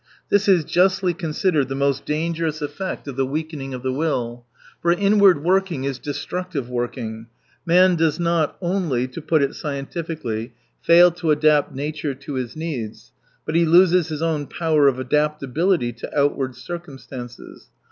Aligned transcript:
This 0.29 0.47
is 0.47 0.63
justly 0.65 1.13
considered 1.13 1.67
the 1.67 1.75
most 1.75 2.05
dangerous 2.07 2.59
effect 2.63 3.07
of 3.07 3.17
the 3.17 3.23
weakening 3.27 3.71
of 3.75 3.83
the 3.83 3.91
will. 3.93 4.45
For 4.81 4.91
inward 4.91 5.43
working 5.43 5.83
is 5.83 5.99
destructive 5.99 6.67
working. 6.71 7.27
Man 7.67 7.95
does 7.97 8.19
not 8.19 8.57
only, 8.63 9.07
to 9.09 9.21
put 9.21 9.43
it 9.43 9.53
scientifically, 9.53 10.53
fail 10.81 11.11
to 11.11 11.29
adapt 11.29 11.75
nature 11.75 12.15
to 12.15 12.33
his 12.33 12.55
needs, 12.55 13.11
but 13.45 13.53
he 13.53 13.63
loses 13.63 14.07
his 14.07 14.23
own 14.23 14.47
power 14.47 14.87
of 14.87 14.97
adaptability 14.97 15.93
to 15.93 16.19
outward 16.19 16.55
circumstances. 16.55 17.67